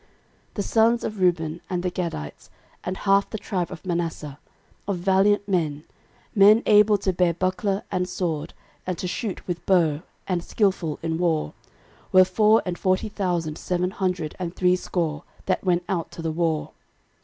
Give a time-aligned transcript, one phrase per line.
[0.01, 0.09] 13:005:018
[0.55, 2.49] The sons of Reuben, and the Gadites,
[2.83, 4.39] and half the tribe of Manasseh,
[4.87, 5.83] of valiant men,
[6.33, 8.55] men able to bear buckler and sword,
[8.87, 11.53] and to shoot with bow, and skilful in war,
[12.11, 16.71] were four and forty thousand seven hundred and threescore, that went out to the war.